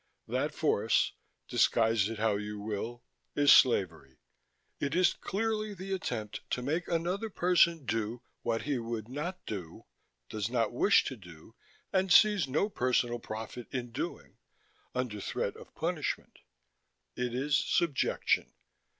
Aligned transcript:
That 0.27 0.51
force 0.55 1.13
disguise 1.47 2.09
it 2.09 2.17
how 2.17 2.35
you 2.37 2.59
will 2.59 3.03
is 3.35 3.53
slavery. 3.53 4.17
It 4.79 4.95
is 4.95 5.13
clearly 5.13 5.75
the 5.75 5.93
attempt 5.93 6.41
to 6.49 6.63
make 6.63 6.87
another 6.87 7.29
person 7.29 7.85
do 7.85 8.23
what 8.41 8.63
he 8.63 8.79
would 8.79 9.07
not 9.07 9.45
do, 9.45 9.85
does 10.27 10.49
not 10.49 10.73
wish 10.73 11.03
to 11.05 11.15
do, 11.15 11.53
and 11.93 12.11
sees 12.11 12.47
no 12.47 12.67
personal 12.67 13.19
profit 13.19 13.67
in 13.69 13.91
doing, 13.91 14.37
under 14.95 15.21
threat 15.21 15.55
of 15.55 15.75
punishment. 15.75 16.39
It 17.15 17.35
is 17.35 17.55
subjection. 17.63 18.55